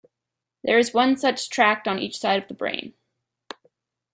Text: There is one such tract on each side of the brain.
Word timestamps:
There 0.63 0.79
is 0.79 0.95
one 0.95 1.15
such 1.15 1.47
tract 1.51 1.87
on 1.87 1.99
each 1.99 2.17
side 2.17 2.41
of 2.41 2.47
the 2.47 2.55
brain. 2.55 2.95